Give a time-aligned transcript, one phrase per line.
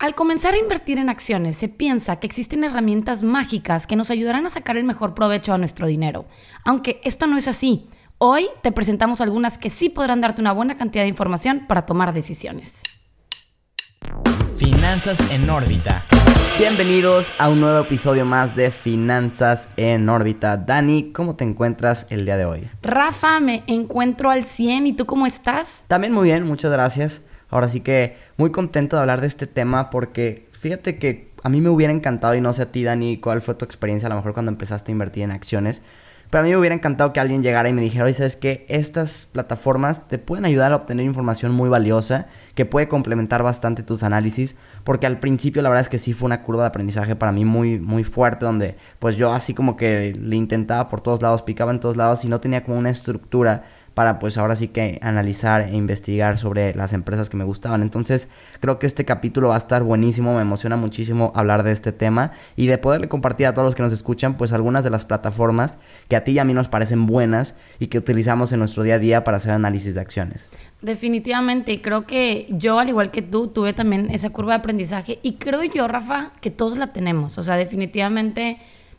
[0.00, 4.46] Al comenzar a invertir en acciones, se piensa que existen herramientas mágicas que nos ayudarán
[4.46, 6.26] a sacar el mejor provecho a nuestro dinero.
[6.64, 7.88] Aunque esto no es así.
[8.18, 12.14] Hoy te presentamos algunas que sí podrán darte una buena cantidad de información para tomar
[12.14, 12.84] decisiones.
[14.56, 16.04] Finanzas en órbita.
[16.60, 20.56] Bienvenidos a un nuevo episodio más de Finanzas en órbita.
[20.58, 22.70] Dani, ¿cómo te encuentras el día de hoy?
[22.82, 25.82] Rafa, me encuentro al 100 y tú cómo estás?
[25.88, 27.22] También muy bien, muchas gracias.
[27.50, 31.60] Ahora sí que muy contento de hablar de este tema porque fíjate que a mí
[31.60, 34.16] me hubiera encantado y no sé a ti Dani cuál fue tu experiencia a lo
[34.16, 35.82] mejor cuando empezaste a invertir en acciones.
[36.30, 38.66] Pero a mí me hubiera encantado que alguien llegara y me dijera, oye, ¿sabes qué?
[38.68, 44.02] Estas plataformas te pueden ayudar a obtener información muy valiosa que puede complementar bastante tus
[44.02, 44.54] análisis.
[44.84, 47.46] Porque al principio la verdad es que sí fue una curva de aprendizaje para mí
[47.46, 51.70] muy, muy fuerte donde pues yo así como que le intentaba por todos lados, picaba
[51.70, 53.64] en todos lados y no tenía como una estructura
[53.98, 57.82] para pues ahora sí que analizar e investigar sobre las empresas que me gustaban.
[57.82, 58.28] Entonces
[58.60, 62.30] creo que este capítulo va a estar buenísimo, me emociona muchísimo hablar de este tema
[62.54, 65.78] y de poderle compartir a todos los que nos escuchan pues algunas de las plataformas
[66.06, 68.94] que a ti y a mí nos parecen buenas y que utilizamos en nuestro día
[68.94, 70.46] a día para hacer análisis de acciones.
[70.80, 75.38] Definitivamente, creo que yo, al igual que tú, tuve también esa curva de aprendizaje y
[75.38, 77.36] creo yo, Rafa, que todos la tenemos.
[77.36, 78.58] O sea, definitivamente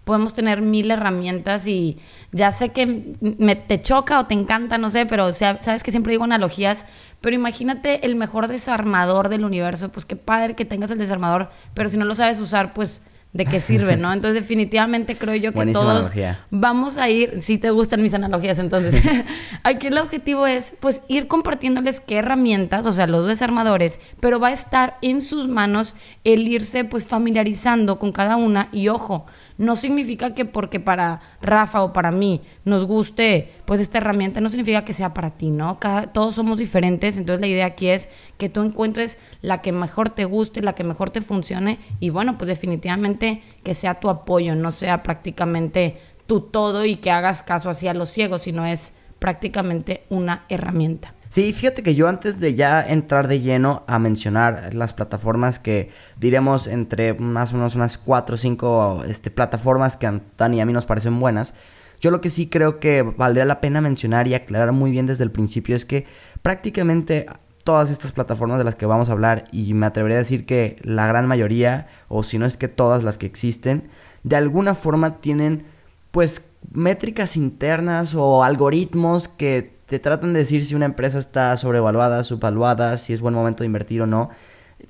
[0.10, 2.00] podemos tener mil herramientas y
[2.32, 6.14] ya sé que me, te choca o te encanta, no sé, pero sabes que siempre
[6.14, 6.88] digo analogías,
[7.22, 11.90] pero imagínate el mejor desarmador del universo, pues qué padre que tengas el desarmador, pero
[11.90, 14.12] si no lo sabes usar, pues de qué sirve, ¿no?
[14.14, 16.12] Entonces definitivamente creo yo que todos
[16.50, 19.00] vamos a ir, si te gustan mis analogías, entonces
[19.64, 24.48] aquí el objetivo es pues ir compartiéndoles qué herramientas, o sea, los desarmadores, pero va
[24.48, 25.94] a estar en sus manos
[26.24, 29.28] el irse pues familiarizando con cada una y ojo,
[29.60, 34.50] no significa que porque para Rafa o para mí nos guste pues esta herramienta, no
[34.50, 35.78] significa que sea para ti, ¿no?
[36.14, 40.24] todos somos diferentes, entonces la idea aquí es que tú encuentres la que mejor te
[40.24, 44.72] guste, la que mejor te funcione y bueno, pues definitivamente que sea tu apoyo, no
[44.72, 50.06] sea prácticamente tu todo y que hagas caso así a los ciegos, sino es prácticamente
[50.10, 51.14] una herramienta.
[51.30, 55.92] Sí, fíjate que yo antes de ya entrar de lleno a mencionar las plataformas que
[56.18, 60.60] diremos entre más o menos unas 4 o 5 este, plataformas que a Dani y
[60.60, 61.54] a mí nos parecen buenas,
[62.02, 65.24] yo lo que sí creo que valdría la pena mencionar y aclarar muy bien desde
[65.24, 66.08] el principio es que
[66.42, 67.28] prácticamente
[67.64, 70.78] todas estas plataformas de las que vamos a hablar y me atrevería a decir que
[70.82, 73.90] la gran mayoría o si no es que todas las que existen
[74.24, 75.66] de alguna forma tienen
[76.10, 82.24] pues métricas internas o algoritmos que te tratan de decir si una empresa está sobrevaluada,
[82.24, 84.30] subvaluada, si es buen momento de invertir o no.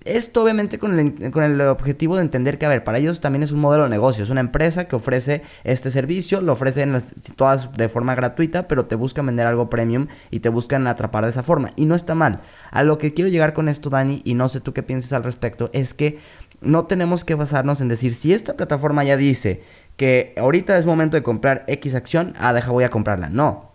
[0.04, 3.42] Esto obviamente con el, con el, objetivo de entender que, a ver, para ellos también
[3.42, 6.96] es un modelo de negocio, es una empresa que ofrece este servicio, lo ofrecen
[7.36, 11.32] todas de forma gratuita, pero te buscan vender algo premium y te buscan atrapar de
[11.32, 11.72] esa forma.
[11.76, 12.42] Y no está mal.
[12.70, 15.24] A lo que quiero llegar con esto, Dani, y no sé tú qué piensas al
[15.24, 16.20] respecto, es que
[16.62, 19.64] no tenemos que basarnos en decir, si esta plataforma ya dice
[19.96, 23.30] que ahorita es momento de comprar X acción, ah, deja, voy a comprarla.
[23.30, 23.69] No,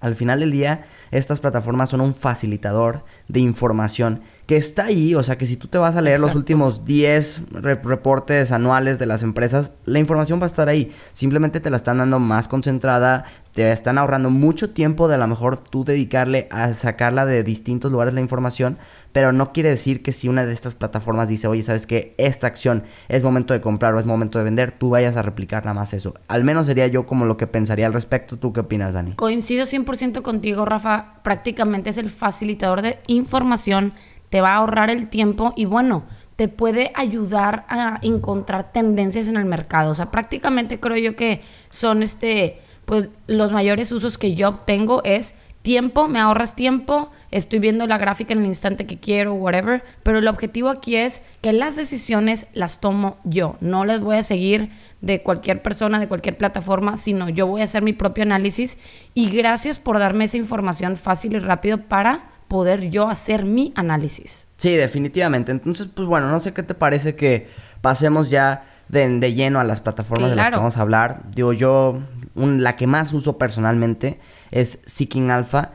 [0.00, 5.22] al final del día, estas plataformas son un facilitador de información que está ahí, o
[5.22, 9.24] sea que si tú te vas a leer los últimos 10 reportes anuales de las
[9.24, 10.92] empresas, la información va a estar ahí.
[11.12, 13.24] Simplemente te la están dando más concentrada,
[13.56, 17.90] te están ahorrando mucho tiempo de a lo mejor tú dedicarle a sacarla de distintos
[17.90, 18.76] lugares la información,
[19.12, 22.48] pero no quiere decir que si una de estas plataformas dice, oye, ¿sabes que Esta
[22.48, 25.72] acción es momento de comprar o es momento de vender, tú vayas a replicar nada
[25.72, 26.12] más eso.
[26.28, 28.36] Al menos sería yo como lo que pensaría al respecto.
[28.36, 29.14] ¿Tú qué opinas, Dani?
[29.14, 31.22] Coincido 100% contigo, Rafa.
[31.22, 33.94] Prácticamente es el facilitador de información
[34.28, 39.36] te va a ahorrar el tiempo y bueno, te puede ayudar a encontrar tendencias en
[39.36, 39.92] el mercado.
[39.92, 41.40] O sea, prácticamente creo yo que
[41.70, 47.58] son este, pues los mayores usos que yo obtengo es tiempo, me ahorras tiempo, estoy
[47.58, 51.52] viendo la gráfica en el instante que quiero, whatever, pero el objetivo aquí es que
[51.52, 54.70] las decisiones las tomo yo, no las voy a seguir
[55.00, 58.78] de cualquier persona, de cualquier plataforma, sino yo voy a hacer mi propio análisis
[59.12, 64.46] y gracias por darme esa información fácil y rápido para poder yo hacer mi análisis.
[64.56, 65.50] Sí, definitivamente.
[65.50, 67.48] Entonces, pues bueno, no sé qué te parece que
[67.80, 71.22] pasemos ya de, lleno a las plataformas de las que vamos a hablar.
[71.34, 72.00] Digo, yo,
[72.36, 75.72] la que más uso personalmente es Seeking Alpha.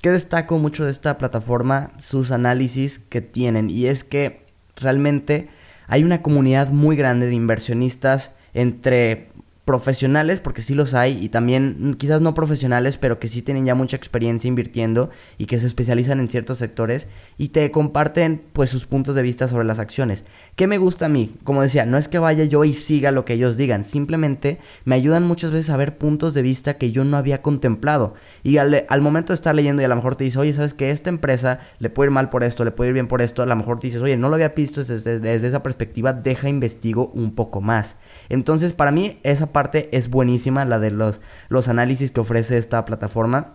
[0.00, 1.90] ¿Qué destaco mucho de esta plataforma?
[1.98, 3.70] Sus análisis que tienen.
[3.70, 4.46] Y es que
[4.76, 5.48] realmente
[5.86, 9.30] hay una comunidad muy grande de inversionistas entre
[9.64, 13.64] profesionales, porque sí los hay, y también mm, quizás no profesionales, pero que sí tienen
[13.64, 17.06] ya mucha experiencia invirtiendo y que se especializan en ciertos sectores
[17.38, 20.26] y te comparten pues sus puntos de vista sobre las acciones.
[20.54, 21.34] ¿Qué me gusta a mí?
[21.44, 24.96] Como decía, no es que vaya yo y siga lo que ellos digan, simplemente me
[24.96, 28.14] ayudan muchas veces a ver puntos de vista que yo no había contemplado.
[28.42, 30.90] Y al, momento de estar leyendo y a lo mejor te dice, oye, ¿sabes que
[30.90, 33.46] Esta empresa le puede ir mal por esto, le puede ir bien por esto, a
[33.46, 37.10] lo mejor te dices, oye, no lo había visto desde, desde esa perspectiva, deja investigo
[37.14, 37.96] un poco más.
[38.28, 42.84] Entonces, para mí, esa parte es buenísima, la de los, los análisis que ofrece esta
[42.84, 43.54] plataforma.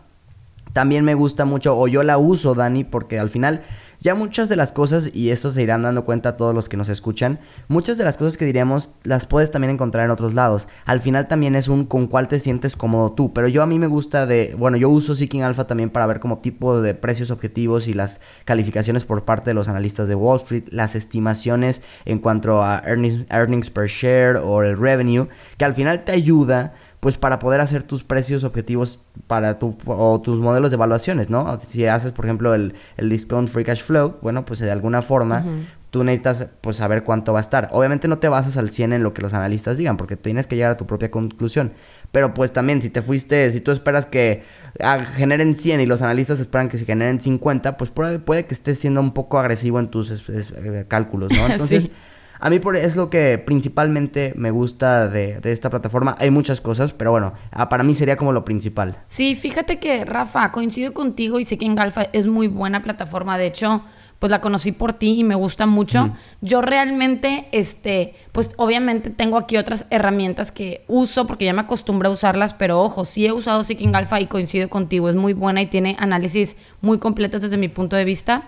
[0.74, 3.62] También me gusta mucho, o yo la uso, Dani, porque al final
[4.01, 6.90] ya muchas de las cosas, y esto se irán dando cuenta todos los que nos
[6.90, 10.68] escuchan, muchas de las cosas que diríamos las puedes también encontrar en otros lados.
[10.86, 13.80] Al final también es un con cuál te sientes cómodo tú, pero yo a mí
[13.80, 17.31] me gusta de, bueno, yo uso Seeking Alpha también para ver como tipo de precios
[17.31, 22.19] objetivos y las calificaciones por parte de los analistas de Wall Street, las estimaciones en
[22.19, 27.18] cuanto a earnings, earnings per share o el revenue, que al final te ayuda pues
[27.18, 31.60] para poder hacer tus precios objetivos para tu o tus modelos de evaluaciones, ¿no?
[31.62, 35.46] Si haces, por ejemplo, el, el discount free cash flow, bueno, pues de alguna forma
[35.92, 37.69] tú necesitas pues saber cuánto va a estar.
[37.72, 40.56] Obviamente no te basas al 100 en lo que los analistas digan, porque tienes que
[40.56, 41.72] llegar a tu propia conclusión.
[42.12, 44.44] Pero pues también si te fuiste, si tú esperas que
[44.80, 48.54] ah, generen 100 y los analistas esperan que se generen 50, pues puede, puede que
[48.54, 51.48] estés siendo un poco agresivo en tus eh, cálculos, ¿no?
[51.51, 51.90] Entonces...
[52.39, 56.15] A mí por, es lo que principalmente me gusta de, esta plataforma.
[56.19, 58.97] Hay muchas cosas, pero bueno, ah, para mí sería como lo principal.
[59.07, 63.38] Sí, fíjate que Rafa, coincido contigo y sé que en Galfa es muy buena plataforma.
[63.38, 63.83] De hecho,
[64.19, 66.13] pues la conocí por ti y me gusta mucho.
[66.41, 72.09] Yo realmente, este, pues obviamente tengo aquí otras herramientas que uso porque ya me acostumbré
[72.09, 75.62] a usarlas, pero ojo, sí he usado Seeking Alpha y coincido contigo, es muy buena
[75.62, 78.44] y tiene análisis muy completos desde mi punto de vista.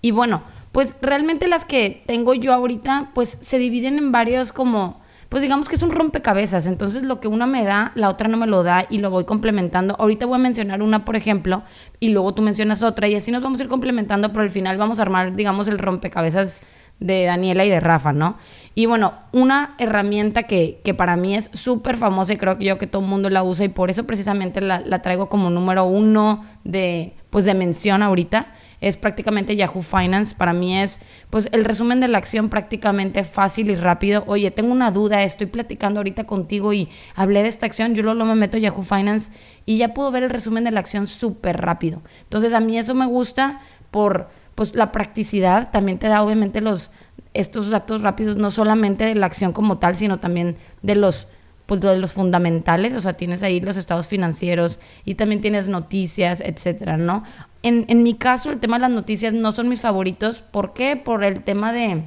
[0.00, 0.42] Y bueno,
[0.76, 5.00] pues realmente las que tengo yo ahorita, pues se dividen en varios como,
[5.30, 6.66] pues digamos que es un rompecabezas.
[6.66, 9.24] Entonces lo que una me da, la otra no me lo da y lo voy
[9.24, 9.96] complementando.
[9.98, 11.62] Ahorita voy a mencionar una, por ejemplo,
[11.98, 14.76] y luego tú mencionas otra y así nos vamos a ir complementando, pero al final
[14.76, 16.60] vamos a armar, digamos, el rompecabezas
[17.00, 18.36] de Daniela y de Rafa, ¿no?
[18.74, 22.76] Y bueno, una herramienta que, que para mí es súper famosa y creo que yo
[22.76, 25.84] que todo el mundo la usa y por eso precisamente la, la traigo como número
[25.84, 30.34] uno de, pues de mención ahorita, es prácticamente Yahoo Finance.
[30.34, 31.00] Para mí es
[31.30, 34.24] pues el resumen de la acción prácticamente fácil y rápido.
[34.26, 38.24] Oye, tengo una duda, estoy platicando ahorita contigo y hablé de esta acción, yo luego
[38.24, 39.30] me meto Yahoo Finance
[39.64, 42.02] y ya puedo ver el resumen de la acción súper rápido.
[42.22, 46.90] Entonces a mí eso me gusta por pues la practicidad, también te da obviamente los
[47.34, 51.28] estos datos rápidos no solamente de la acción como tal, sino también de los
[51.66, 56.40] pues de los fundamentales, o sea, tienes ahí los estados financieros y también tienes noticias,
[56.40, 57.24] etcétera, ¿no?
[57.62, 60.40] En, en mi caso, el tema de las noticias no son mis favoritos.
[60.40, 60.96] ¿Por qué?
[60.96, 62.04] Por el tema de,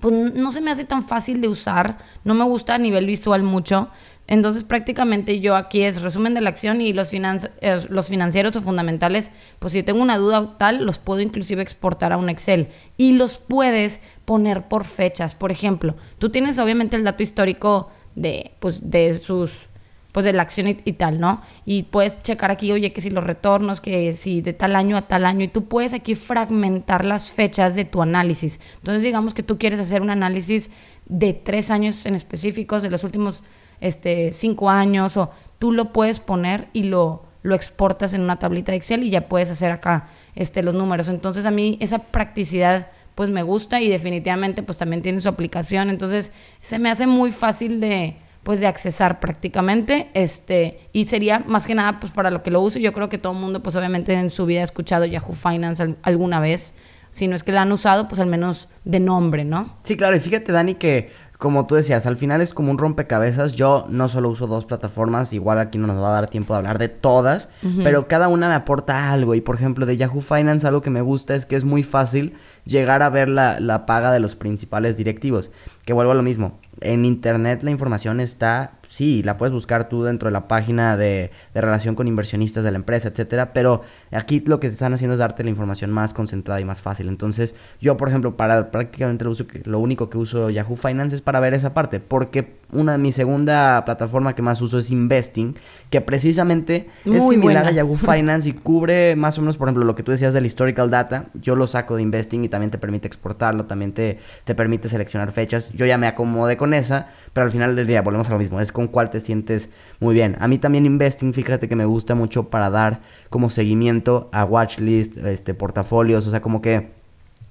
[0.00, 3.42] pues no se me hace tan fácil de usar, no me gusta a nivel visual
[3.42, 3.90] mucho.
[4.26, 8.62] Entonces prácticamente yo aquí es resumen de la acción y los, eh, los financieros o
[8.62, 13.12] fundamentales, pues si tengo una duda tal, los puedo inclusive exportar a un Excel y
[13.12, 15.34] los puedes poner por fechas.
[15.34, 19.68] Por ejemplo, tú tienes obviamente el dato histórico de, pues, de sus
[20.14, 21.42] pues de la acción y, tal, ¿no?
[21.66, 25.02] Y puedes checar aquí, oye, que si los retornos, que si de tal año a
[25.02, 28.60] tal año, y tú puedes aquí fragmentar las fechas de tu análisis.
[28.76, 30.70] Entonces, digamos que tú quieres hacer un análisis
[31.06, 33.42] de tres años en específicos, de los últimos
[33.80, 38.70] este, cinco años, o tú lo puedes poner y lo, lo exportas en una tablita
[38.70, 40.06] de Excel y ya puedes hacer acá
[40.36, 41.08] este, los números.
[41.08, 45.90] Entonces, a mí esa practicidad pues me gusta y definitivamente pues también tiene su aplicación.
[45.90, 51.66] Entonces, se me hace muy fácil de pues de accesar prácticamente, este, y sería más
[51.66, 53.74] que nada pues para lo que lo uso, yo creo que todo el mundo pues
[53.74, 56.74] obviamente en su vida ha escuchado Yahoo Finance alguna vez,
[57.10, 59.78] si no es que la han usado, pues al menos de nombre, ¿no?
[59.82, 61.10] Sí, claro, y fíjate Dani que
[61.44, 63.52] como tú decías, al final es como un rompecabezas.
[63.52, 66.56] Yo no solo uso dos plataformas, igual aquí no nos va a dar tiempo de
[66.56, 67.50] hablar de todas,
[67.82, 69.34] pero cada una me aporta algo.
[69.34, 72.32] Y por ejemplo, de Yahoo Finance, algo que me gusta es que es muy fácil
[72.64, 75.50] llegar a ver la, la paga de los principales directivos.
[75.84, 76.58] Que vuelvo a lo mismo.
[76.84, 81.30] En internet la información está sí, la puedes buscar tú dentro de la página de,
[81.54, 85.44] relación con inversionistas de la empresa, etcétera, pero aquí lo que están haciendo es darte
[85.44, 87.08] la información más concentrada y más fácil.
[87.08, 91.22] Entonces, yo, por ejemplo, para prácticamente lo, uso, lo único que uso Yahoo Finance es
[91.22, 95.56] para ver esa parte, porque una mi segunda plataforma que más uso es Investing,
[95.90, 99.94] que precisamente es similar a Yahoo Finance y cubre más o menos, por ejemplo, lo
[99.94, 103.06] que tú decías del historical data, yo lo saco de Investing y también te permite
[103.06, 105.70] exportarlo, también te, te permite seleccionar fechas.
[105.72, 108.60] Yo ya me acomodé con esa, pero al final del día volvemos a lo mismo,
[108.60, 110.36] es con cuál te sientes muy bien.
[110.40, 113.00] A mí también Investing, fíjate que me gusta mucho para dar
[113.30, 116.92] como seguimiento a watchlist, este, portafolios, o sea, como que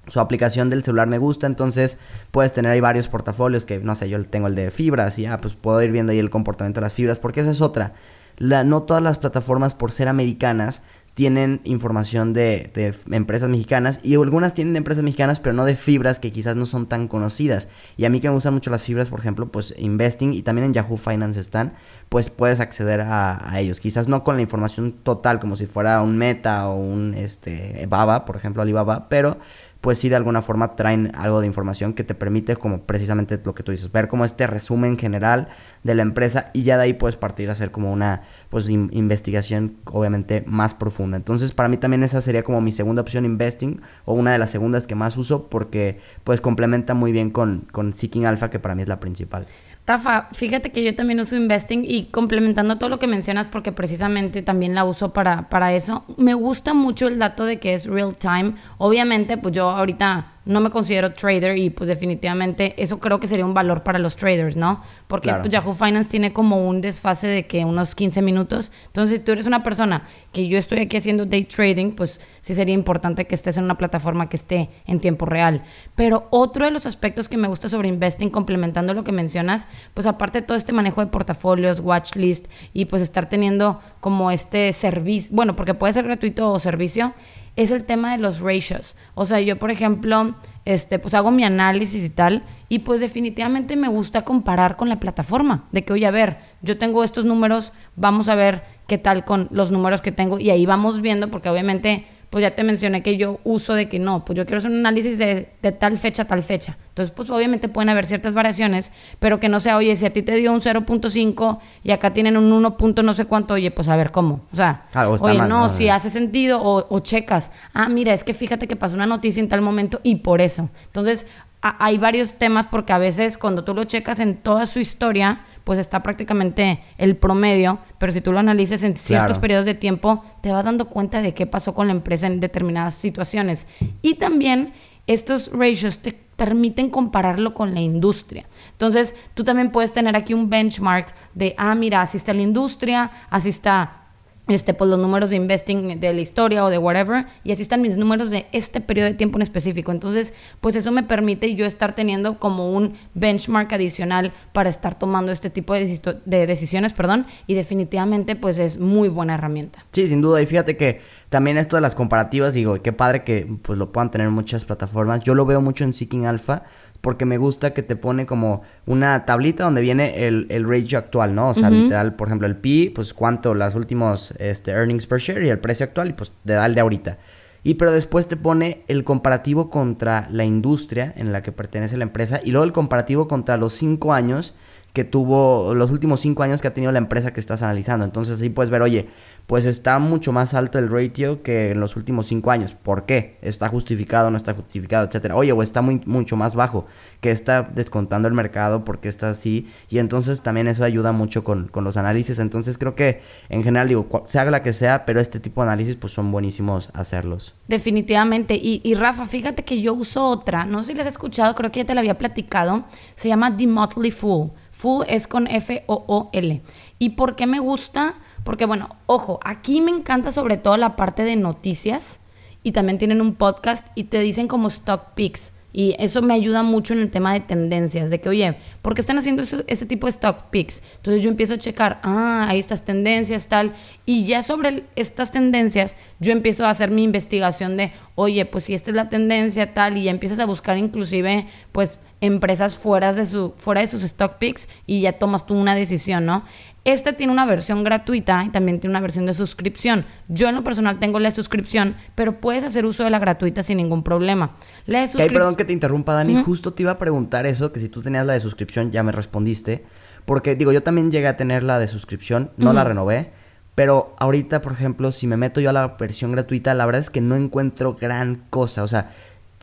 [0.08, 1.98] su aplicación del celular me gusta, entonces
[2.30, 5.40] puedes tener ahí varios portafolios que, no sé, yo tengo el de fibras y ya,
[5.40, 7.92] pues puedo ir viendo ahí el comportamiento de las fibras, porque esa es otra.
[8.36, 10.82] La, no todas las plataformas, por ser americanas,
[11.14, 12.72] tienen información de,
[13.10, 16.66] empresas mexicanas y algunas tienen de empresas mexicanas pero no de fibras que quizás no
[16.66, 17.68] son tan conocidas.
[17.96, 20.66] Y a mí que me gustan mucho las fibras por ejemplo pues Investing y también
[20.66, 21.74] en Yahoo Finance están
[22.08, 23.78] pues puedes acceder a, a ellos.
[23.78, 28.24] Quizás no con la información total como si fuera un Meta o un este Baba
[28.24, 29.38] por ejemplo Alibaba pero
[29.84, 33.54] pues sí de alguna forma traen algo de información que te permite como precisamente lo
[33.54, 35.48] que tú dices, ver como este resumen general
[35.82, 39.76] de la empresa y ya de ahí puedes partir a hacer como una pues investigación
[39.84, 41.18] obviamente más profunda.
[41.18, 44.50] Entonces para mí también esa sería como mi segunda opción investing o una de las
[44.50, 48.74] segundas que más uso porque pues complementa muy bien con, con Seeking Alpha que para
[48.74, 49.46] mí es la principal.
[49.86, 54.40] Rafa, fíjate que yo también uso Investing y complementando todo lo que mencionas, porque precisamente
[54.40, 58.16] también la uso para, para eso, me gusta mucho el dato de que es real
[58.16, 58.54] time.
[58.78, 63.46] Obviamente, pues yo ahorita no me considero trader y pues definitivamente eso creo que sería
[63.46, 64.82] un valor para los traders, ¿no?
[65.06, 68.70] Porque pues, Yahoo Finance tiene como un desfase de que unos 15 minutos.
[68.86, 72.54] Entonces, si tú eres una persona que yo estoy aquí haciendo day trading, pues sí
[72.54, 75.62] sería importante que estés en una plataforma que esté en tiempo real.
[75.94, 80.06] Pero otro de los aspectos que me gusta sobre investing, complementando lo que mencionas, pues
[80.06, 84.72] aparte de todo este manejo de portafolios, watch list y pues estar teniendo como este
[84.72, 87.14] servicio, bueno, porque puede ser gratuito o servicio,
[87.56, 88.96] es el tema de los ratios.
[89.14, 90.34] O sea, yo, por ejemplo,
[90.64, 95.00] este, pues hago mi análisis y tal, y pues definitivamente me gusta comparar con la
[95.00, 99.24] plataforma, de que, oye, a ver, yo tengo estos números, vamos a ver qué tal
[99.24, 103.00] con los números que tengo, y ahí vamos viendo, porque obviamente pues ya te mencioné
[103.00, 105.46] que yo uso de que no, pues yo quiero hacer un análisis de,
[105.78, 106.76] tal fecha a tal fecha.
[106.88, 110.20] Entonces, pues obviamente pueden haber ciertas variaciones, pero que no sea, oye, si a ti
[110.22, 112.76] te dio un 0.5 y acá tienen un 1.
[113.04, 114.40] no sé cuánto, oye, pues a ver cómo.
[114.52, 114.82] O sea,
[115.20, 118.96] oye, no, si hace sentido o, o checas, ah, mira, es que fíjate que pasó
[118.96, 120.70] una noticia en tal momento y por eso.
[120.86, 121.26] Entonces,
[121.60, 125.78] hay varios temas porque a veces cuando tú lo checas en toda su historia, pues
[125.78, 130.52] está prácticamente el promedio, pero si tú lo analices en ciertos periodos de tiempo, te
[130.52, 133.66] vas dando cuenta de qué pasó con la empresa en determinadas situaciones.
[134.02, 134.74] Y también
[135.06, 138.46] estos ratios te permiten compararlo con la industria.
[138.72, 143.10] Entonces, tú también puedes tener aquí un benchmark de, ah, mira, así está la industria,
[143.30, 144.03] así está
[144.48, 147.80] este, pues los números de investing de la historia o de whatever, y así están
[147.80, 149.90] mis números de este periodo de tiempo en específico.
[149.90, 155.32] Entonces, pues eso me permite yo estar teniendo como un benchmark adicional para estar tomando
[155.32, 159.84] este tipo de, de decisiones, perdón, y definitivamente pues es muy buena herramienta.
[159.92, 161.00] Sí, sin duda, y fíjate que
[161.34, 165.18] también esto de las comparativas, digo, qué padre que pues lo puedan tener muchas plataformas.
[165.18, 166.62] Yo lo veo mucho en Seeking Alpha,
[167.00, 171.34] porque me gusta que te pone como una tablita donde viene el, el ratio actual,
[171.34, 171.48] ¿no?
[171.48, 175.42] O sea, literal, por ejemplo, el P, pues cuánto las últimos este, earnings per share
[175.42, 177.18] y el precio actual y pues te da el de ahorita.
[177.64, 182.04] Y pero después te pone el comparativo contra la industria en la que pertenece la
[182.04, 184.54] empresa y luego el comparativo contra los cinco años
[184.94, 188.04] que tuvo, los últimos cinco años que ha tenido la empresa que estás analizando.
[188.04, 189.08] Entonces ahí puedes ver, oye,
[189.46, 192.74] pues está mucho más alto el ratio que en los últimos cinco años.
[192.74, 193.38] ¿Por qué?
[193.42, 195.36] ¿Está justificado, no está justificado, etcétera?
[195.36, 196.86] Oye, o está muy, mucho más bajo,
[197.20, 199.68] que está descontando el mercado porque está así.
[199.90, 202.38] Y entonces también eso ayuda mucho con, con los análisis.
[202.38, 203.20] Entonces creo que
[203.50, 206.32] en general, digo, se haga la que sea, pero este tipo de análisis pues son
[206.32, 207.54] buenísimos hacerlos.
[207.68, 208.54] Definitivamente.
[208.54, 211.70] Y, y Rafa, fíjate que yo uso otra, no sé si la has escuchado, creo
[211.70, 212.84] que ya te la había platicado.
[213.14, 214.52] Se llama The Motley Fool.
[214.70, 216.62] Fool es con F-O-O-L.
[216.98, 218.14] ¿Y por qué me gusta?
[218.44, 222.20] Porque bueno, ojo, aquí me encanta sobre todo la parte de noticias
[222.62, 225.54] y también tienen un podcast y te dicen como stock picks.
[225.76, 229.00] Y eso me ayuda mucho en el tema de tendencias, de que, oye, ¿por qué
[229.00, 230.84] están haciendo ese tipo de stock picks?
[230.98, 233.72] Entonces yo empiezo a checar, ah, hay estas tendencias, tal,
[234.06, 238.74] y ya sobre estas tendencias yo empiezo a hacer mi investigación de, oye, pues si
[238.74, 243.26] esta es la tendencia, tal, y ya empiezas a buscar inclusive, pues, empresas fuera de,
[243.26, 246.44] su, fuera de sus stock picks y ya tomas tú una decisión, ¿no?
[246.84, 250.04] Este tiene una versión gratuita y también tiene una versión de suscripción.
[250.28, 253.78] Yo en lo personal tengo la suscripción, pero puedes hacer uso de la gratuita sin
[253.78, 254.54] ningún problema.
[254.84, 256.42] La de perdón que te interrumpa, Dani.
[256.42, 259.12] Justo te iba a preguntar eso, que si tú tenías la de suscripción, ya me
[259.12, 259.84] respondiste.
[260.26, 263.32] Porque digo, yo también llegué a tener la de suscripción, no la renové.
[263.74, 267.10] Pero ahorita, por ejemplo, si me meto yo a la versión gratuita, la verdad es
[267.10, 268.84] que no encuentro gran cosa.
[268.84, 269.10] O sea,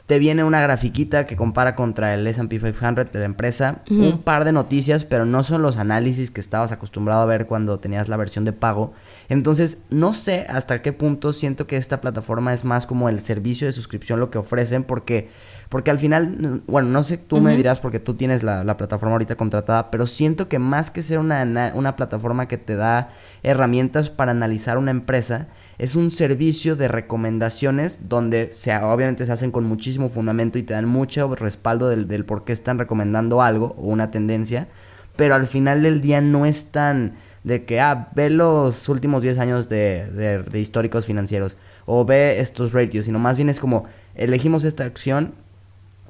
[0.05, 4.45] te viene una grafiquita que compara contra el S&P 500 de la empresa, un par
[4.45, 8.17] de noticias, pero no son los análisis que estabas acostumbrado a ver cuando tenías la
[8.17, 8.93] versión de pago.
[9.29, 13.67] Entonces, no sé hasta qué punto siento que esta plataforma es más como el servicio
[13.67, 15.29] de suscripción lo que ofrecen porque
[15.69, 19.37] Porque al final, bueno, no sé, tú me dirás porque tú tienes la, plataforma ahorita
[19.37, 23.07] contratada, pero siento que más que ser una, una plataforma que te da
[23.41, 29.51] herramientas para analizar una empresa, es un servicio de recomendaciones donde se, obviamente se hacen
[29.51, 33.75] con muchísimo fundamento y te dan mucho respaldo del, del por qué están recomendando algo
[33.77, 34.67] o una tendencia,
[35.15, 39.39] pero al final del día no es tan de que, ah, ve los últimos 10
[39.39, 43.85] años de, de, históricos financieros o ve estos ratios, sino más bien es como
[44.15, 45.33] elegimos esta acción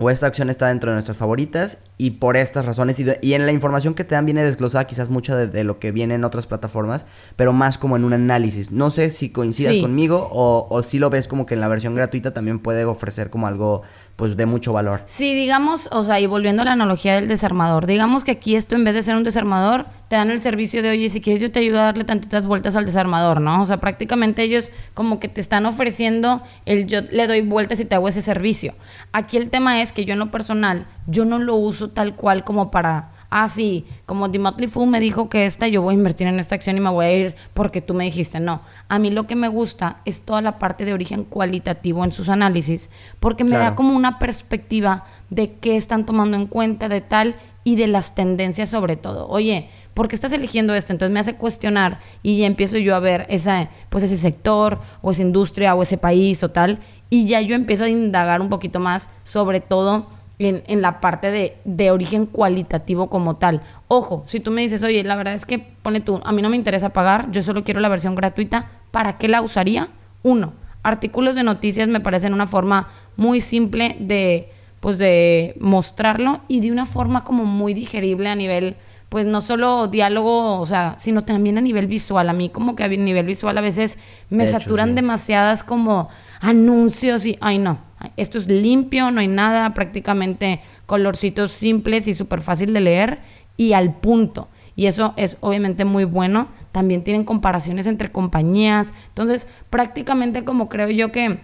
[0.01, 3.51] o esta acción está dentro de nuestras favoritas y por estas razones y, en la
[3.51, 7.05] información que te dan viene desglosada quizás mucho de, lo que viene en otras plataformas,
[7.35, 8.71] pero más como en un análisis.
[8.71, 11.93] No sé si coincidas conmigo o, o si lo ves como que en la versión
[11.93, 13.83] gratuita también puede ofrecer como algo
[14.15, 15.01] pues de mucho valor.
[15.05, 18.75] Sí, digamos, o sea, y volviendo a la analogía del desarmador, digamos que aquí esto
[18.75, 21.51] en vez de ser un desarmador, te dan el servicio de, oye, si quieres yo
[21.51, 23.61] te ayudo a darle tantitas vueltas al desarmador, ¿no?
[23.61, 27.85] O sea, prácticamente ellos como que te están ofreciendo el yo le doy vueltas y
[27.85, 28.75] te hago ese servicio.
[29.13, 32.43] Aquí el tema es que yo en lo personal, yo no lo uso tal cual
[32.43, 35.97] como para ah, sí, como The Motley Fool me dijo que esta, yo voy a
[35.97, 38.39] invertir en esta acción y me voy a ir porque tú me dijiste.
[38.39, 42.11] No, a mí lo que me gusta es toda la parte de origen cualitativo en
[42.11, 47.01] sus análisis, porque me da como una perspectiva de qué están tomando en cuenta de
[47.01, 49.27] tal y de las tendencias sobre todo.
[49.29, 50.91] Oye, ¿por qué estás eligiendo esto?
[50.91, 55.11] Entonces me hace cuestionar y ya empiezo yo a ver esa, pues ese sector o
[55.11, 58.79] esa industria o ese país o tal, y ya yo empiezo a indagar un poquito
[58.79, 60.07] más sobre todo
[60.39, 63.61] en, la parte de, de, origen cualitativo como tal.
[63.87, 66.49] Ojo, si tú me dices, oye, la verdad es que pone tú, a mí no
[66.49, 69.89] me interesa pagar, yo solo quiero la versión gratuita, ¿para qué la usaría?
[70.23, 76.59] Uno, artículos de noticias me parecen una forma muy simple de, pues de mostrarlo y
[76.59, 78.75] de una forma como muy digerible a nivel,
[79.09, 82.29] pues no solo diálogo, o sea, sino también a nivel visual.
[82.29, 83.97] A mí como que a nivel visual a veces
[84.29, 86.09] me saturan demasiadas como
[86.39, 87.79] anuncios y, ay no,
[88.17, 93.19] esto es limpio, no hay nada, prácticamente colorcitos simples y súper fácil de leer
[93.57, 94.47] y al punto.
[94.75, 96.47] Y eso es obviamente muy bueno.
[96.71, 98.93] También tienen comparaciones entre compañías.
[99.09, 101.39] Entonces, prácticamente como creo yo que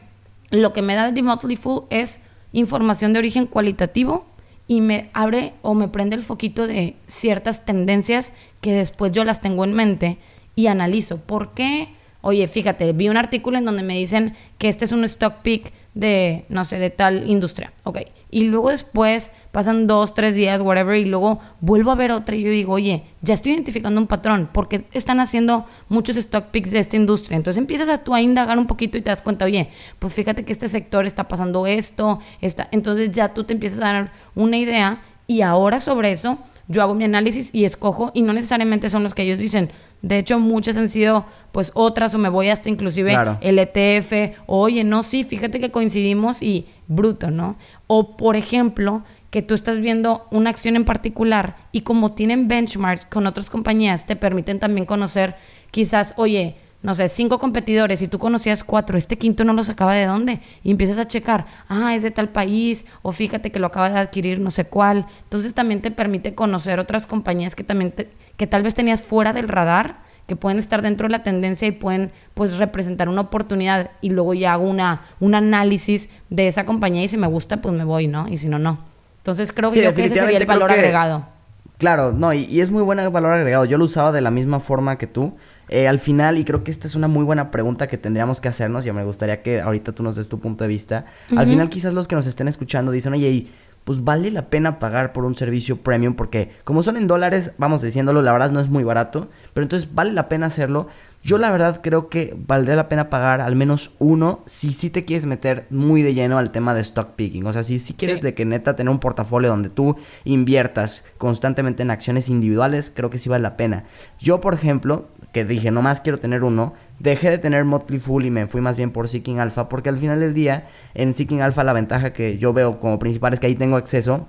[0.49, 2.21] lo que me da The Motley Fool es
[2.53, 4.25] información de origen cualitativo
[4.67, 9.41] y me abre o me prende el foquito de ciertas tendencias que después yo las
[9.41, 10.17] tengo en mente
[10.55, 11.17] y analizo.
[11.17, 11.89] ¿Por qué?
[12.21, 15.71] Oye, fíjate, vi un artículo en donde me dicen que este es un stock pick
[15.97, 17.73] de, no sé, de tal industria.
[17.83, 17.99] Ok.
[18.29, 22.43] Y luego después pasan dos, tres días, whatever, y luego vuelvo a ver otra y
[22.43, 26.79] yo digo, oye, ya estoy identificando un patrón, porque están haciendo muchos stock picks de
[26.79, 27.37] esta industria.
[27.37, 30.43] Entonces empiezas a tú a indagar un poquito y te das cuenta, oye, pues fíjate
[30.43, 32.67] que este sector está pasando esto, está.
[32.71, 36.37] Entonces ya tú te empiezas a dar una idea y ahora sobre eso
[36.67, 40.19] yo hago mi análisis y escojo, y no necesariamente son los que ellos dicen, de
[40.19, 45.03] hecho, muchas han sido pues otras o me voy hasta inclusive el ETF, oye, no,
[45.03, 47.57] sí, fíjate que coincidimos y bruto, ¿no?
[47.87, 53.05] O por ejemplo, que tú estás viendo una acción en particular y como tienen benchmarks
[53.05, 55.35] con otras compañías, te permiten también conocer
[55.71, 59.93] quizás, oye, no sé, cinco competidores y tú conocías cuatro, este quinto no lo sacaba
[59.95, 63.67] de dónde y empiezas a checar, ah, es de tal país o fíjate que lo
[63.67, 65.07] acaba de adquirir no sé cuál.
[65.23, 69.33] Entonces también te permite conocer otras compañías que también te, que tal vez tenías fuera
[69.33, 69.97] del radar,
[70.27, 74.33] que pueden estar dentro de la tendencia y pueden pues representar una oportunidad y luego
[74.33, 78.07] ya hago una, un análisis de esa compañía y si me gusta pues me voy,
[78.07, 78.27] ¿no?
[78.27, 78.79] Y si no, no.
[79.17, 81.37] Entonces creo, que ese sería el valor agregado.
[81.77, 83.65] Claro, no, y, es muy buen valor agregado.
[83.65, 85.35] Yo lo usaba de la misma forma que tú.
[85.69, 88.47] Eh, al final, y creo que esta es una muy buena pregunta que tendríamos que
[88.47, 91.05] hacernos, y me gustaría que ahorita tú nos des tu punto de vista.
[91.35, 93.47] Al final, quizás los que nos estén escuchando dicen, oye,
[93.87, 97.81] pues vale la pena pagar por un servicio premium porque como son en dólares, vamos
[97.81, 100.87] diciéndolo, la verdad no es muy barato, pero entonces vale la pena hacerlo.
[101.27, 105.03] Yo la verdad creo que valdría la pena pagar al menos uno si sí te
[105.03, 107.45] quieres meter muy de lleno al tema de stock picking.
[107.45, 111.83] O sea, si, si quieres de que neta tener un portafolio donde tú inviertas constantemente
[111.83, 113.83] en acciones individuales, creo que sí vale la pena.
[114.17, 118.31] Yo, por ejemplo, que dije, nomás quiero tener uno, dejé de tener Motley Fool y
[118.31, 121.65] me fui más bien por Seeking Alpha, porque al final del día, en Seeking Alpha
[121.65, 124.27] la ventaja que yo veo como principal es que ahí tengo acceso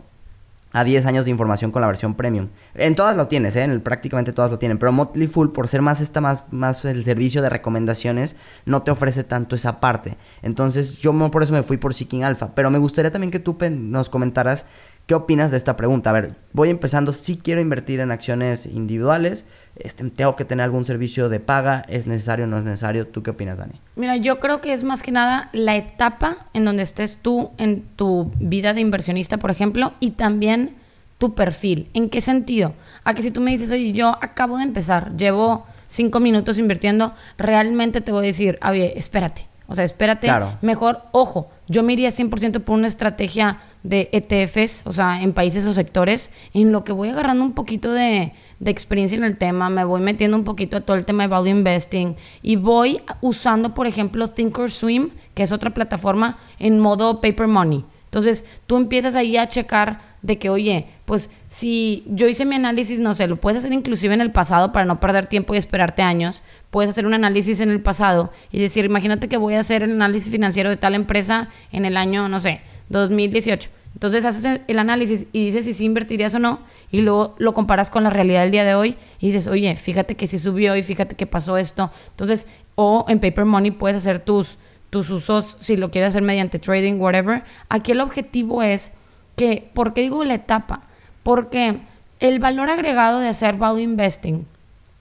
[0.72, 2.48] a 10 años de información con la versión premium.
[2.74, 3.64] En todas lo tienes, ¿eh?
[3.64, 4.78] En prácticamente todas lo tienen.
[4.78, 8.90] Pero Motley Fool, por ser más esta, más, más el servicio de recomendaciones, no te
[8.90, 10.16] ofrece tanto esa parte.
[10.42, 12.54] Entonces, yo por eso me fui por Seeking Alpha.
[12.54, 14.66] Pero me gustaría también que tú nos comentaras
[15.08, 16.10] ¿Qué opinas de esta pregunta?
[16.10, 20.84] A ver, voy empezando, si quiero invertir en acciones individuales, este, tengo que tener algún
[20.84, 23.06] servicio de paga, ¿es necesario o no es necesario?
[23.06, 23.80] ¿Tú qué opinas, Dani?
[23.96, 27.84] Mira, yo creo que es más que nada la etapa en donde estés tú en
[27.96, 30.76] tu vida de inversionista, por ejemplo, y también
[31.16, 31.88] tu perfil.
[31.94, 32.74] ¿En qué sentido?
[33.02, 37.14] A que si tú me dices, oye, yo acabo de empezar, llevo cinco minutos invirtiendo,
[37.38, 39.48] realmente te voy a decir, oye, espérate.
[39.68, 44.92] O sea, espérate, mejor, ojo, yo me iría 100% por una estrategia de ETFs, o
[44.92, 49.16] sea, en países o sectores, en lo que voy agarrando un poquito de, de experiencia
[49.16, 52.16] en el tema, me voy metiendo un poquito a todo el tema de value investing
[52.42, 57.84] y voy usando, por ejemplo, Thinkorswim, que es otra plataforma, en modo paper money.
[58.08, 62.98] Entonces, tú empiezas ahí a checar de que, oye, pues si yo hice mi análisis,
[62.98, 66.02] no sé, lo puedes hacer inclusive en el pasado para no perder tiempo y esperarte
[66.02, 66.42] años.
[66.70, 69.92] Puedes hacer un análisis en el pasado y decir, imagínate que voy a hacer el
[69.92, 73.70] análisis financiero de tal empresa en el año, no sé, 2018.
[73.94, 77.90] Entonces haces el análisis y dices si sí invertirías o no y luego lo comparas
[77.90, 80.82] con la realidad del día de hoy y dices, oye, fíjate que sí subió y
[80.82, 81.90] fíjate que pasó esto.
[82.10, 84.58] Entonces, o en Paper Money puedes hacer tus,
[84.90, 87.44] tus usos, si lo quieres hacer mediante trading, whatever.
[87.68, 88.92] Aquí el objetivo es
[89.36, 90.82] que, ¿por qué digo la etapa?
[91.22, 91.80] Porque
[92.20, 94.46] el valor agregado de hacer value investing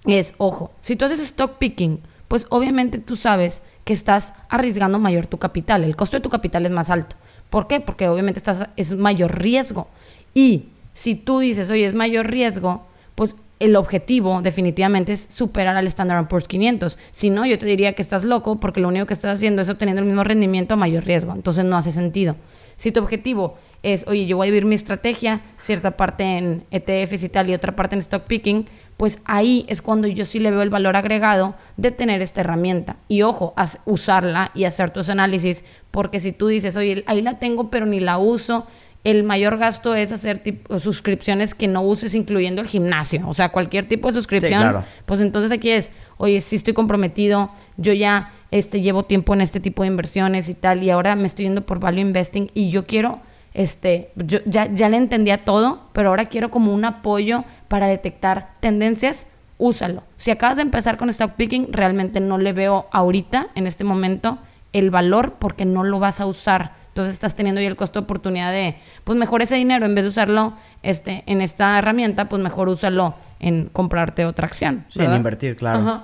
[0.06, 5.28] es, ojo, si tú haces stock picking, pues obviamente tú sabes que estás arriesgando mayor
[5.28, 5.84] tu capital.
[5.84, 7.16] El costo de tu capital es más alto.
[7.50, 7.80] ¿Por qué?
[7.80, 9.88] Porque obviamente estás, es mayor riesgo.
[10.34, 15.88] Y si tú dices, oye, es mayor riesgo, pues el objetivo definitivamente es superar al
[15.88, 16.98] Standard Poor's 500.
[17.12, 19.70] Si no, yo te diría que estás loco porque lo único que estás haciendo es
[19.70, 21.34] obteniendo el mismo rendimiento a mayor riesgo.
[21.34, 22.36] Entonces no hace sentido.
[22.76, 27.24] Si tu objetivo es, oye, yo voy a vivir mi estrategia, cierta parte en ETFs
[27.24, 28.68] y tal y otra parte en stock picking,
[28.98, 32.98] pues ahí es cuando yo sí le veo el valor agregado de tener esta herramienta.
[33.08, 33.54] Y ojo,
[33.86, 38.00] usarla y hacer tus análisis, porque si tú dices, oye, ahí la tengo pero ni
[38.00, 38.68] la uso,
[39.04, 40.42] el mayor gasto es hacer
[40.80, 43.28] suscripciones que no uses, incluyendo el gimnasio.
[43.28, 44.84] O sea, cualquier tipo de suscripción.
[45.06, 49.60] Pues entonces aquí es, oye, sí estoy comprometido, yo ya este, llevo tiempo en este
[49.60, 52.86] tipo de inversiones y tal, y ahora me estoy yendo por value investing y yo
[52.86, 53.22] quiero
[53.58, 58.52] este, yo ya, ya le entendía todo, pero ahora quiero como un apoyo para detectar
[58.60, 59.26] tendencias,
[59.58, 60.04] úsalo.
[60.16, 64.38] Si acabas de empezar con stock picking, realmente no le veo ahorita, en este momento,
[64.74, 66.74] el valor porque no lo vas a usar.
[66.98, 70.04] Entonces estás teniendo ya el costo de oportunidad de, pues mejor ese dinero, en vez
[70.04, 74.86] de usarlo este, en esta herramienta, pues mejor úsalo en comprarte otra acción.
[74.90, 76.02] Sí, en invertir, claro.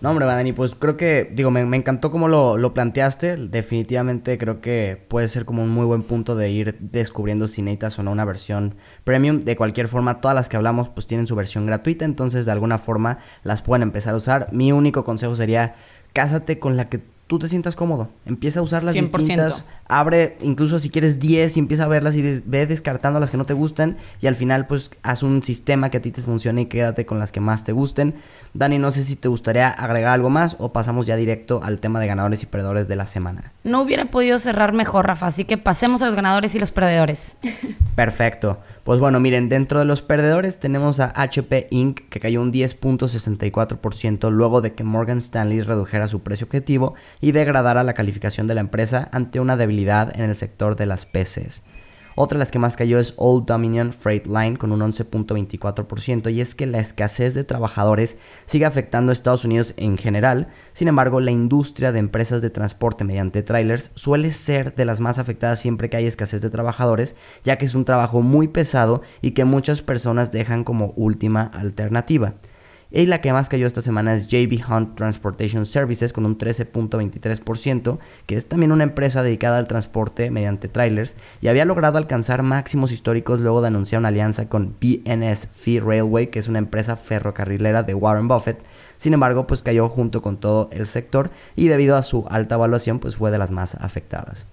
[0.00, 3.36] No, hombre, Dani, pues creo que, digo, me, encantó cómo lo, lo, planteaste.
[3.36, 7.98] Definitivamente creo que puede ser como un muy buen punto de ir descubriendo si necesitas
[7.98, 9.40] o no una versión premium.
[9.40, 12.78] De cualquier forma, todas las que hablamos pues tienen su versión gratuita, entonces de alguna
[12.78, 14.48] forma las pueden empezar a usar.
[14.52, 15.74] Mi único consejo sería,
[16.14, 18.08] cásate con la que tú te sientas cómodo.
[18.26, 19.64] Empieza a usar las distintas.
[19.86, 23.44] Abre, incluso si quieres 10 y empieza a verlas y ve descartando las que no
[23.44, 23.98] te gustan.
[24.20, 27.20] Y al final, pues, haz un sistema que a ti te funcione y quédate con
[27.20, 28.16] las que más te gusten.
[28.52, 32.00] Dani, no sé si te gustaría agregar algo más o pasamos ya directo al tema
[32.00, 33.52] de ganadores y perdedores de la semana.
[33.62, 37.36] No hubiera podido cerrar mejor, Rafa, así que pasemos a los ganadores y los perdedores.
[37.94, 38.58] Perfecto.
[38.84, 42.08] Pues bueno, miren, dentro de los perdedores tenemos a HP Inc.
[42.08, 47.84] que cayó un 10.64% luego de que Morgan Stanley redujera su precio objetivo y degradara
[47.84, 51.62] la calificación de la empresa ante una debilidad en el sector de las PCs.
[52.22, 56.42] Otra de las que más cayó es Old Dominion Freight Line con un 11.24% y
[56.42, 60.48] es que la escasez de trabajadores sigue afectando a Estados Unidos en general.
[60.74, 65.18] Sin embargo, la industria de empresas de transporte mediante trailers suele ser de las más
[65.18, 69.30] afectadas siempre que hay escasez de trabajadores, ya que es un trabajo muy pesado y
[69.30, 72.34] que muchas personas dejan como última alternativa.
[72.92, 77.98] Y la que más cayó esta semana es JB Hunt Transportation Services con un 13.23%,
[78.26, 82.90] que es también una empresa dedicada al transporte mediante trailers y había logrado alcanzar máximos
[82.90, 87.84] históricos luego de anunciar una alianza con BNS Fee Railway, que es una empresa ferrocarrilera
[87.84, 88.60] de Warren Buffett.
[88.98, 92.98] Sin embargo, pues cayó junto con todo el sector y debido a su alta evaluación,
[92.98, 94.46] pues fue de las más afectadas.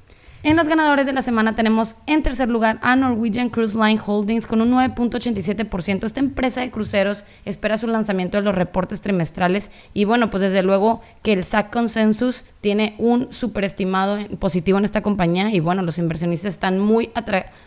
[0.44, 4.46] En los ganadores de la semana tenemos en tercer lugar a Norwegian Cruise Line Holdings
[4.46, 6.06] con un 9.87%.
[6.06, 10.62] Esta empresa de cruceros espera su lanzamiento de los reportes trimestrales y bueno, pues desde
[10.62, 15.98] luego que el SAC Consensus tiene un superestimado positivo en esta compañía y bueno, los
[15.98, 17.10] inversionistas están muy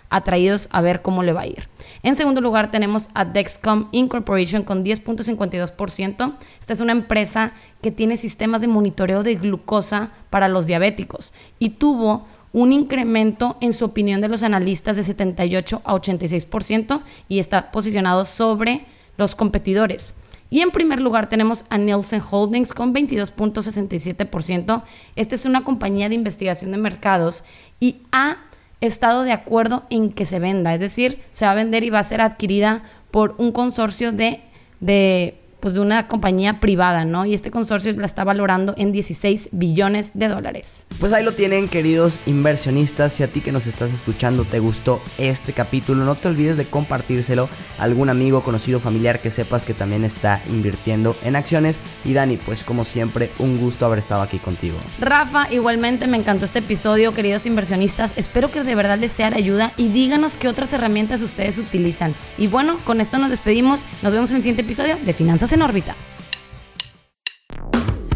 [0.08, 1.68] atraídos a ver cómo le va a ir.
[2.04, 6.34] En segundo lugar tenemos a Dexcom Incorporation con 10.52%.
[6.60, 7.52] Esta es una empresa
[7.82, 13.72] que tiene sistemas de monitoreo de glucosa para los diabéticos y tuvo un incremento en
[13.72, 18.86] su opinión de los analistas de 78 a 86% y está posicionado sobre
[19.16, 20.14] los competidores.
[20.50, 24.82] Y en primer lugar tenemos a Nielsen Holdings con 22.67%.
[25.14, 27.44] Esta es una compañía de investigación de mercados
[27.78, 28.36] y ha
[28.80, 32.00] estado de acuerdo en que se venda, es decir, se va a vender y va
[32.00, 34.40] a ser adquirida por un consorcio de,
[34.80, 37.26] de pues de una compañía privada, ¿no?
[37.26, 40.86] Y este consorcio la está valorando en 16 billones de dólares.
[40.98, 43.12] Pues ahí lo tienen, queridos inversionistas.
[43.12, 46.64] Si a ti que nos estás escuchando te gustó este capítulo, no te olvides de
[46.64, 51.78] compartírselo a algún amigo, conocido, familiar que sepas que también está invirtiendo en acciones.
[52.04, 54.78] Y Dani, pues como siempre, un gusto haber estado aquí contigo.
[54.98, 58.14] Rafa, igualmente me encantó este episodio, queridos inversionistas.
[58.16, 62.14] Espero que de verdad les sea de ayuda y díganos qué otras herramientas ustedes utilizan.
[62.38, 63.84] Y bueno, con esto nos despedimos.
[64.02, 65.12] Nos vemos en el siguiente episodio de
[65.50, 65.94] Finanzas en órbita.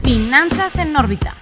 [0.05, 1.35] Finanzas en órbita.